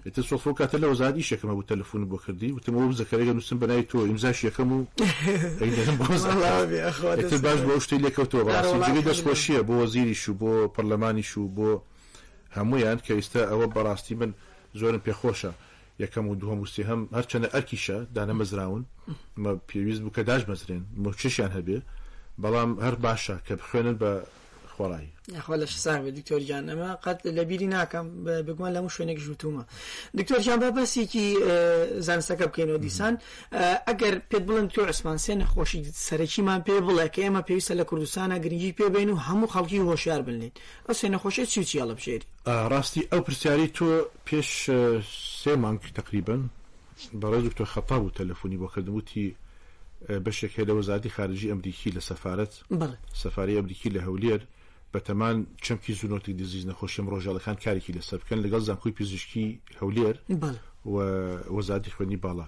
[0.06, 3.98] ئیتر سۆفۆ کاتە لە وزادی شەکەمە بوو تەلفۆن بۆ کردی وتمەوە زەکەرەگە نووسم بەنای تۆ
[4.08, 4.80] ئیمزاش یەکەم و
[7.46, 8.52] باش بۆ شتی لێکەوتەوە
[9.10, 11.72] دەستخۆشیە بۆ وەزیریش و بۆ پەرلەمانیش و بۆ
[12.58, 14.32] هەمویان کە ئێستا ئەوە بەڕاستی من
[14.80, 15.52] زۆرم پێخۆشە
[16.04, 18.84] یەکەم و دووەم وسی هەم هەرچەنە ئەرکیشە دانە مەزراون
[19.70, 21.80] پێویست بوو کە داش مەزرێن مچشیان هەبێ
[22.42, 24.12] بەڵام هەر باشە کە بخوێنن بە
[24.76, 25.10] خۆڕایی
[25.46, 28.06] خۆ لە شساوێ دکتۆرجان ئەمە قەت لە بیری ناکەم
[28.48, 29.64] بگومان لەمە شوێنێک ژوتومە
[30.20, 31.26] دکتۆرجان بە بەسێکی
[32.08, 33.14] زانستەکە بکەینەوە دیسان
[33.88, 38.76] ئەگەر پێت بڵند تۆ ئەسمانسێ نەخۆشی سەرەکیمان پێ بڵێ کە ئێمە پێویستە لە کوردستانە گرنگی
[38.80, 40.56] پێبین و هەموو خەڵکی هۆشیار بنێت
[40.90, 42.26] ئەسێ نەخۆشێت چیچیاڵە بشێری
[42.72, 43.88] ڕاستی ئەو پرسیاری تۆ
[44.28, 44.50] پێش
[45.42, 46.42] سێ مانکی تقریبن
[47.22, 49.28] بەڕێ دکتۆر خەپا بوو تەلەفۆنی بۆ کردموتی
[50.10, 52.54] بەشێک هەیە لە وەزاری خارجی ئەمریکی لە سەفاەت
[53.24, 54.42] سەفاری ئەمریکی لە هەولێر
[54.94, 55.36] بەتەمان
[55.66, 59.46] چەمکی زونۆتی دیزیز نەخۆشیم ڕۆژالەکان کارێکی لەسەر بکەن لەگەڵ زانکۆی پزیشکی
[59.82, 60.16] هەولێر
[60.94, 60.96] و
[61.58, 62.48] وەزاری خوێنی باڵا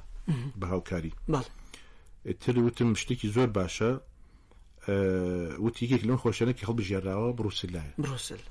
[0.60, 1.12] بە هاوکاری
[2.44, 3.92] تر وتم شتێکی زۆر باشە
[5.66, 8.42] وتیکێک لەم خۆشێنەکی هەڵبژێراوە بروسلایە بروسل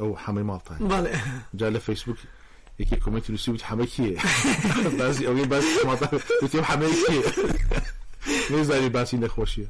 [0.00, 0.78] ئەو حەمەی ماڵتان
[1.60, 2.18] جا لە فەیسبوک
[2.80, 4.18] یەکی کمەتی نووسی وت حەمەکیە
[5.00, 5.64] بازی ئەوەی باز
[6.70, 7.22] حەمەکیە
[8.52, 9.66] نێزاری باسی نەخۆشیە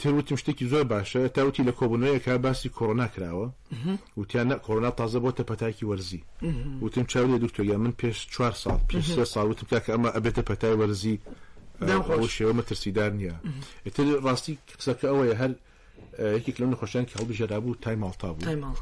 [0.00, 3.46] تێوتتم شتێکی زۆر باشە تاوتی لە کۆبنەوەیەکە باسی کۆرۆنا کراوە
[4.18, 6.20] وتیانە کۆرۆنا تازە بۆتە پەتاکی وەرزی
[6.82, 10.74] وتم چاوی دوکتۆگە من پێش چوار ساڵ پێش سێ ساڵ وتم کاکە ئەمە ئەبێتە پەتای
[10.80, 11.16] وەرزی
[12.36, 13.34] شێوە مەترسیدار نییە
[13.86, 15.52] ئتر ڕاستی قسەکە ئەوەیە هەر
[16.36, 18.74] یەکێک لەم نەخۆشیان کە هەڵبژێرا بوو تایماڵتا بوو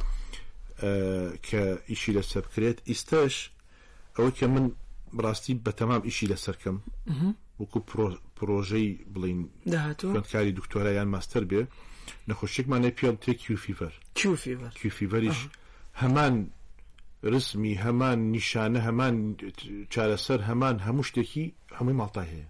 [1.47, 3.35] کە ئیشی لەسەر بکرێت ئیستەش
[4.17, 4.67] ئەوە کە من
[5.17, 6.77] بڕاستی بەتەمام ئیشی لەسەرکەم
[7.61, 7.81] وەکو
[8.37, 9.41] پرۆژەی بڵین
[10.33, 11.63] کاری دکتۆرە یان ماستەر بێ
[12.29, 13.93] نەخۆشێکمان لە پیاڵ تێ کیفیڤەر
[14.81, 15.41] کیفیڤەریش
[16.03, 16.35] هەمان
[17.35, 19.15] رسمی هەمان نیشانە هەمان
[19.93, 21.45] چارەسەر هەمان هەموو شتێکی
[21.79, 22.45] هەمووی ماڵتا هەیە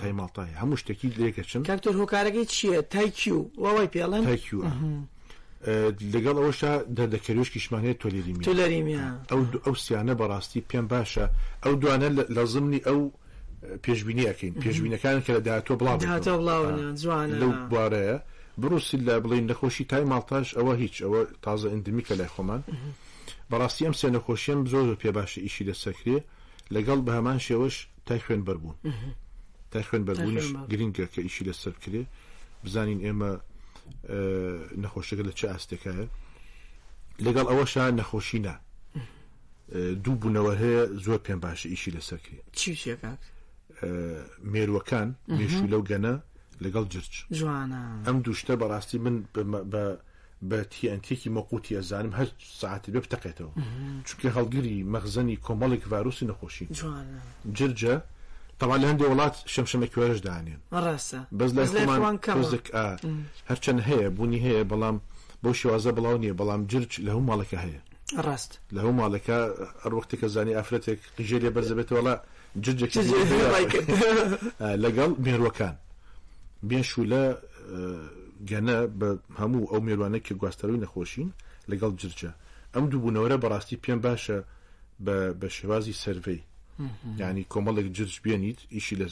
[0.00, 4.60] تای ماڵتا هەیە هەموو شتێکی لێکەچن کاکتۆر هۆکارەکەی چییە تایکیو وای پێڵەن تایکیو
[6.14, 7.96] لەگەڵ ئەوەشە دەردەکەوشکیشمانێت
[8.44, 8.94] تۆلێریمی
[9.30, 11.24] ئەو ئەو سیانە بەڕاستی پێم باشە
[11.64, 13.00] ئەو دوانە لە زمنی ئەو
[13.82, 15.98] پێشبینیەکەین پێشبینەکان کە لە داهاتۆ بڵاو
[17.02, 18.16] جوان لەو بوارەیە
[18.60, 22.62] بڕوسی لە بڵین نەخۆشی تای ماڵتاش ئەوە هیچ ئەوە تازە ئەندمیکە لای خۆمان
[23.50, 26.18] بەڕاستی ئەم سێ نەخۆشیەم زۆر زۆر پێ باشە ئیشی دەسەکرێ
[26.74, 28.76] لەگەڵ بە هەمان شێوەش تا خوێن بەربوون
[29.70, 32.02] تا خوێن بەربوونش گرنگگە کە ئیشی لەسەر کرێ
[32.64, 33.32] بزانین ئێمە
[34.82, 36.06] نەخۆشەکە لە چه ئاستێکایە
[37.26, 38.54] لەگەڵ ئەوەش نەخۆشینا
[40.04, 42.74] دوو بوونەوە هەیە زۆر پێم باشە ئیشی لەسەر کرێ چی
[44.52, 46.14] مێروەکان مێشو لەو گەنە
[46.64, 49.16] لەگەڵ جرج جوانە ئەم دوشتە بەڕاستی من
[49.72, 49.84] بە
[50.50, 52.28] بە تیانتێکی مەقوتی ئەزانم هەر
[52.60, 53.52] ساعتی بێ بتەقێتەوە
[54.06, 56.66] چونکە هەڵگیری مەخزەنی کۆمەڵێک ڤاروسی نەخۆشی
[57.56, 57.94] جرجە
[58.60, 60.60] تەوا لە هەندێک وڵات شەمشەمە کوێرش دانێن
[61.38, 61.64] بەس لە
[63.50, 64.96] هەرچەند هەیە بوونی هەیە بەڵام
[65.42, 67.80] بۆ شێوازە بڵاو نییە بەڵام جرج لە هەوو ماڵەکە هەیە
[68.26, 69.38] ڕاست لە هەوو ماڵەکە
[69.84, 72.14] هەروەختێکە زانی ئافرەتێک قژێ لێ بەرزەبێتەوەڵە
[72.60, 72.92] جوجێک
[74.84, 75.74] لەگەڵ مێروەکان
[76.68, 77.22] بێشو لە
[78.50, 79.08] گەنە بە
[79.40, 81.28] هەموو ئەو مێروانە کە گواستەروی نەخۆشین
[81.70, 82.30] لەگەڵ جرجە
[82.74, 84.38] ئەم دوو بوونەوەرە بەڕاستی پێم باشە
[85.40, 86.40] بە شێوازی سەرڤەی
[87.20, 89.06] ینی کۆمەڵێک جرج بێنیت ئیشی لە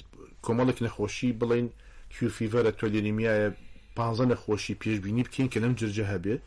[0.46, 1.68] کۆمەڵێک نەخۆشی بڵین
[2.14, 3.48] کیوفیڤەرە تۆ لێنیمیایە
[3.96, 3.98] پ
[4.32, 6.42] نەخۆشی پێشببینی بکەین کە لەم جرجە هەبێت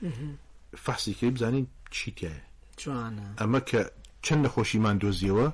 [0.83, 2.41] فەحسیکەی بزانین چیتیایە
[3.39, 3.81] ئەمە کە
[4.25, 5.47] چەند نەخۆشیمان دۆزیەوە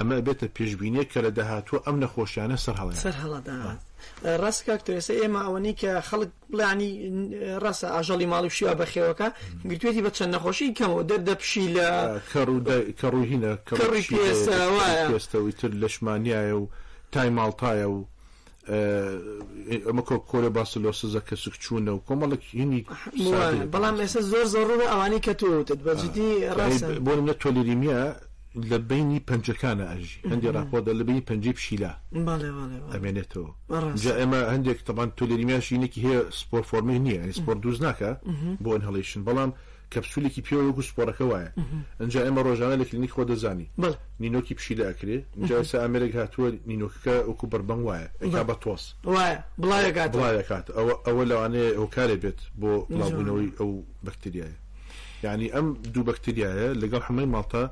[0.00, 3.80] ئەمە بێتە پێشببینێ کە لە داهاتوە ئەم نەخۆشیانە سەر هەڵێ سەر هەڵداات.
[4.42, 6.90] ڕاست کاکتێسە ئێمە ئەوەی کە خەڵک بڵانی
[7.62, 9.28] ڕاستە ئاژەڵی ماڵیشیوە بەخێوەکە
[9.70, 11.88] گرتوێتی بە چەند نەخۆشی کەمەوە دەردەپشی لە
[13.00, 16.64] کەڕوهینە کەڕیێستەویتر لەشمانیایە و
[17.12, 17.98] تای ماڵتایە و
[19.86, 22.82] ئەمە کۆ کۆرە باسلۆسزە کە سکچوونە و کۆمەڵک هینی
[23.72, 28.02] بەڵام ئێستا زۆر زەڕوە ئەوانی کە تۆتت بەجددی ڕاست بۆ نە تۆلیریمیە
[28.70, 31.90] لە بینی پنجەکانە ئەژی هەندی راپۆدا لە بینی پنجی پشیلا
[32.94, 33.48] ئەمێنێتەوە
[34.02, 38.10] جا ئێمە هەندێک تەبان تولریماشی نێکی هەیە سپۆرفۆرمی نییە سپۆر دووز ناکە
[38.64, 39.50] بۆ هەڵیشن بەڵام
[39.92, 41.48] کەپسولێکی پێوەگو سپۆرەکە وایە
[42.00, 43.66] ئەجا ئێمە ڕۆژانە لە کلینیک خۆ دەزانی
[44.22, 48.82] نینۆکی پشیدا ئەکرێ جاسا ئەمریک هاتووە نینۆکەکە وەکو بربەن وایە ئەگا بە تۆس
[49.62, 53.70] بڵایەکات ئەوە ئەوە لەوانەیە ئەو کارێ بێت بۆ بڵاوبوونەوەی ئەو
[54.06, 54.56] بەکتریایە
[55.24, 57.64] یعنی ئەم دوو بەکتریایە لەگەڵ حمەی ماڵتە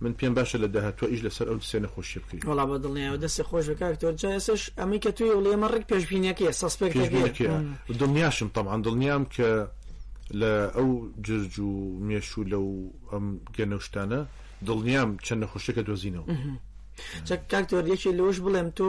[0.00, 3.44] من پێم باشە لە داهاتوە ئیش لەسەر ئەو سێ نەخۆشی بکەین وڵا بە دڵنیەوە دەستی
[3.48, 6.92] خۆش بەکارتەوە جاسەش ئەمی کە توی وڵێمە ڕێک پێشبینەکە سەسپێک
[8.00, 9.48] دڵنیاشم تەمان دڵنیام کە
[10.40, 10.88] لە ئەو
[11.26, 11.72] جرج و
[12.06, 12.66] مێشو لەو
[13.12, 14.20] ئەم گەنەشتانە
[14.68, 16.26] دڵنیام چەند نەخۆشەکە دۆزینەوە.
[17.28, 18.88] چەک کاکتۆر یەکی لەوش بڵێم تۆ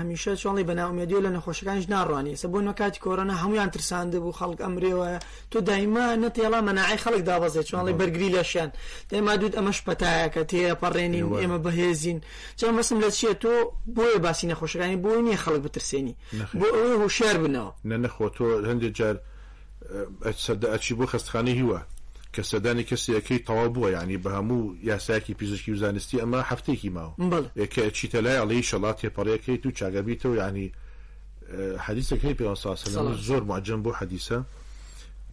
[0.00, 5.08] هەمیشە چۆڵی بەناومێدیە لە نەخۆشەکانش ناڕوانانی سە بۆ نکاتی کۆرەنە هەمویان ترسانده بوو خەڵک ئەمرێوە
[5.52, 8.70] تۆ دایما نەتێڵا مەناعی خەڵک دابەزێت چۆڵی بەرگری لەشیان
[9.10, 12.18] دەما دوود ئەمەش پەتایەکە تێە پەڕێنی و ئێمە بەهێزین
[12.58, 13.54] چەند بەسم لە چیە تۆ
[13.96, 16.14] بۆیە باسی نەخۆشەکانی بۆی نییە خەڵک بترسێنی
[16.60, 19.16] بۆ ئەوەی هوشار بنەوە نەنەخۆ تۆ هەندێک جار
[20.74, 21.80] ئەچی بۆ خستخانەی هیوە
[22.38, 27.18] کە سەدانی کەسیەکەی تەواو بووە ینی بە هەموو یاساکی پزیشکی و زانستی ئەمە هەفتێکی ماوە
[27.74, 30.68] کە چیتە لای ئەڵی شەڵات تێپەڕەکەیت و چاگەبییتەوە ینی
[31.86, 32.46] حەدیسەکەی پێ
[33.28, 34.38] زۆر ماجم بۆ حەدیسە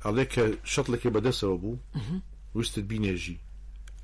[0.05, 1.77] ئەڵێ کە شەتڵێکی بەدەسەوە بوو
[2.55, 3.37] وستت بینێژی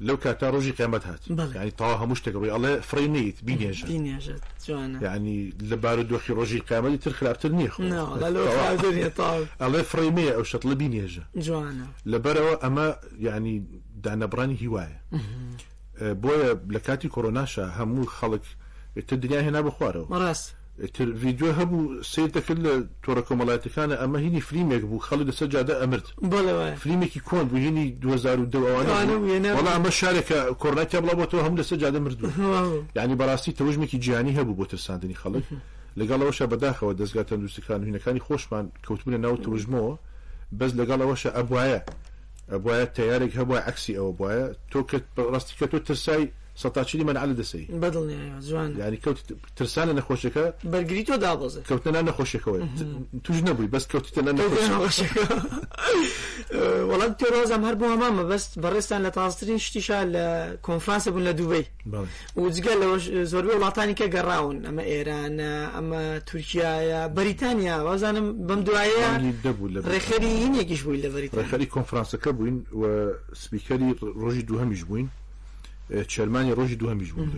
[0.08, 5.52] لەو کاتا ڕۆژی قیامەت هات ینی تاوا هەموو شتێک ڕووی ئەڵێ فڕی نیت بینێژ ینی
[5.70, 7.72] لە بارودۆخی ڕۆژی قیامەتی تر خراپتر نییە
[9.64, 11.24] ئەڵێ فڕیمەیە ئەو شەتڵە بینێژە
[12.12, 12.88] لەبەرەوە ئەمە
[13.26, 13.58] ینی
[14.04, 14.98] دانەبرانی هیوایە
[16.22, 18.44] بۆیە لە کاتی کۆرۆناشە هەموو خەڵک
[19.08, 20.48] تر دنیا هێنا بخوارەوە ڕاست
[20.96, 26.06] تلڤیددیو هەبوو سیر دەکرد لە تۆرە کۆمەڵاتەکانە ئەمە هینی فیلمێک بوو خەڵی لەسەر جادە ئەمرد
[26.84, 32.26] فیلمێکی کۆن بوو هینی 2010وانە ئەمە شارێکە کۆڕناکە بڵاوەوە هەم لەسەر جادە مردو
[32.98, 35.46] یعنی بەڕاستی تەژمێکی جیانی هەبوو بۆ ترساندنی خەڵک
[36.00, 39.94] لەگەڵەوەشە بەداخەوە دەستگات تەندروستەکان هوینەکانی خۆشمان کەوتبوونە ناو تژمەوە
[40.60, 41.66] بەس لەگەڵەوەشە ئەبواە
[42.54, 44.40] ئەبواە تیارێک هەبووە عکسی ئەوە بواە
[44.72, 44.98] تۆ کە
[45.34, 46.24] ڕاستی کە تۆ ترسای
[46.58, 47.66] سەتاچری من علە دەسی
[48.50, 49.20] جوان ینی کەوت
[49.58, 52.60] ترسانە نەخۆشەکە بەرگری تۆ دابز کەوتنا نەخۆشەکەەوە
[53.24, 54.22] توش نەبووی بەس کەوتتە
[56.92, 60.26] وەڵات تۆ ڕۆزم هەر بوو ئەمامە بەست بەڕێستان لە تازترین شتیشا لە
[60.68, 61.66] کۆنفرانسە بوون لە دوبەی
[62.44, 62.86] وجگە لە
[63.32, 69.10] زۆربەی وڵاتانی کە گەڕاون ئەمە ئێرانە ئەمە تورکیاە بەریتانیا وازانم بەم دوایە
[69.92, 72.84] ڕێخەری یەکیش بووی لە بەری ڕێخەری کۆنفرانسەکە بووین و
[73.44, 73.90] سپیکەری
[74.22, 75.08] ڕۆژی دووهەمیش بووین
[76.14, 77.30] چێرمانی ڕۆژی دوهەمیش بوو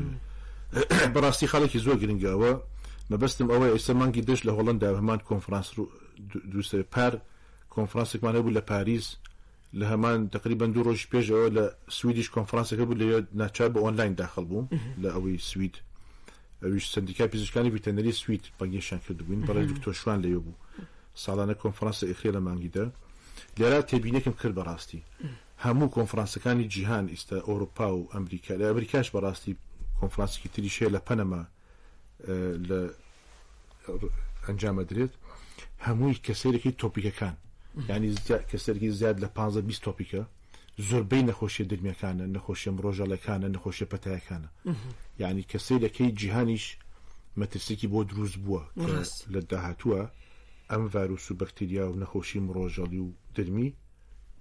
[1.14, 2.52] بەڕاستی خاڵێکی زۆر گرنگاوە
[3.12, 5.68] مەبەستم ئەوە ئێستا مانگی دەش لە هۆڵندا هەمان کۆنفرانس
[6.54, 7.14] دوسێ پار
[7.76, 9.06] کۆنفرانسێکمانە بوو لە پاریس
[9.80, 11.64] لە هەمان تقریبان دوو ڕۆژ پێشەوە لە
[11.98, 13.06] سویدیش کۆنفرانسەکە بوو لە
[13.42, 14.68] ناچار بە ئۆنلاین داخل بوو
[15.04, 15.76] لە ئەوەی سوید
[16.64, 20.58] ئەوش سندیکای پزیشکانی ویتەنەری سویت پەنگێشان کردبووین بەڵی دکتۆ شوان لەوێ بوو
[21.24, 22.86] ساڵانە کۆنفرانسە ئەخێ لە مانگیدا
[23.60, 25.02] لێرا تێبینەکەم کرد بەڕاستی
[25.66, 29.54] هەموو کۆنفرانسەکانی جیهان ئیستا ئۆروپا و ئەمریکا لە ئەمریکاش بەڕاستی
[30.00, 31.42] کۆنفرانسیکی تریشێ لە پەنەما
[32.70, 32.80] لە
[34.46, 35.14] ئەنجامە درێت
[35.88, 37.36] هەمووی کەسێرەی تۆپیکەکان
[37.90, 38.12] ینی
[38.52, 40.22] کەسەرگی زیاد لە 15 تۆپیکە
[40.90, 44.50] زۆربەی نەخۆشیە دەرمیەکانە نەخۆشیم ڕۆژەڵەکانە نەخۆشیە پەتایەکانە
[45.22, 46.66] یعنی کەسەیرەکەی جیهانیش
[47.40, 48.64] مەترسێکی بۆ دروست بووە
[49.34, 50.02] لە داهتووە
[50.72, 53.70] ئەم ڤایرۆس و بەکتریا و نەخۆشی ڕۆژەڵی و دەرمی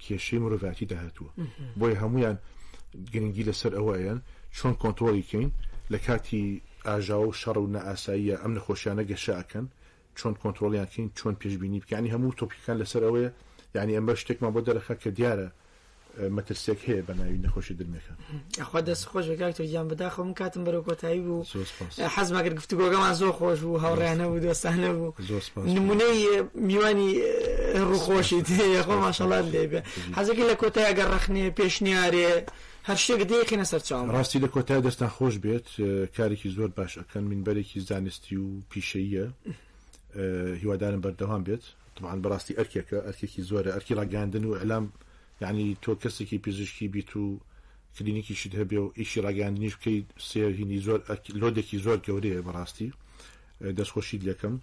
[0.05, 1.29] کێشەی مرۆڤاتی داهاتوە
[1.79, 2.37] بۆیە هەمویان
[3.12, 4.19] گرنگی لەسەر ئەوەیەن
[4.57, 5.49] چۆن کۆنتۆڵیکەین
[5.93, 6.45] لە کاتی
[6.88, 9.67] ئاژا و شەڕ و نەئاساییە ئەم نەخۆشیانە گەشاکەن
[10.19, 13.31] چۆن کۆنتترۆلیانکەین چۆن پێشببینی بکانی هەموو تۆپیکان لەسەر ئەوەیە
[13.77, 15.49] یعنی ئەمە شتێکمان بۆ دەرەخە کە دیارە
[16.37, 18.12] مەترسێک هەیە بە ناوی نەخۆشی دەمەکە
[18.61, 21.44] ئەخوا دەست خۆش بکات یان بداخۆم کاتم بەرەو کۆتایی بوو
[22.16, 25.14] حەزمەگر گفتوگۆگەمان زۆر خۆش بوو هاوڕیانە بوو دۆستانە بوو
[25.77, 26.18] نمونەی
[26.68, 27.11] میوانی
[27.88, 28.40] ڕوخۆشی
[28.87, 29.81] خۆ ماشەڵات لێبێ
[30.16, 32.31] حەزەکە لە کۆتایگە ڕخنێ پێشنیارێ
[32.88, 35.66] هەر شتێک دەیەکینە سەر چاوم ڕاستی لە کۆتای دەستان خۆش بێت
[36.16, 39.27] کارێکی زۆر باش ئەەکەن منبەرێکی زانستی و پیشەیە
[40.61, 41.64] هیوادارم بەردەوام بێت
[41.96, 44.87] تمان بەڕاستی ئەرکێکە ئەرکێکی زۆرە ئەرکی ڕگەاندن و ئەلام
[45.42, 47.24] یعنی تۆ کەسێکی پزیشکی بیت و
[47.96, 51.00] کلینیکیشت هەبێ و ئیشی ڕاگەاندنیش بکەیت سێهینی زۆر
[51.40, 52.88] لۆدێکی زۆر گەورەیە بەڕاستی
[53.78, 54.55] دەستخۆشی لەکەم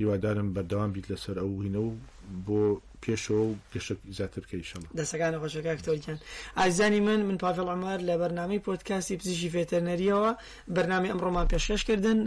[0.00, 1.90] هیوادارم بەردەوام بیت لەسەر ئەو هینە و
[2.46, 2.60] بۆ
[3.04, 6.18] پێشەوە و پێشک زیاتر بکەیشەمە دەسەکانە خۆشەکە کتۆریان
[6.60, 10.30] ئازانی من من پاڤڵ ئەمار لە بەرنامی پۆتکاسی پزیشی فێتەرنەریەوە
[10.76, 12.18] بەرنامی ئەمڕۆمان پێشکەشکردن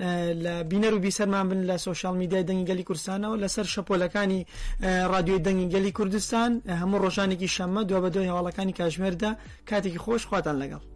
[0.45, 4.39] لە بینەر و بیسەرمان بن لە سوۆشال میدای دەنگی گەلی کوردستانەوە لەسەر شەپۆلەکانی
[5.13, 9.31] رادیۆی دەنگی گەلی کوردستان هەموو ڕۆژانێکی شەممە دو بە دوی هەواڵەکانی کاژمێردا
[9.69, 10.92] کاتێکی خۆش خواتان لەگەڵ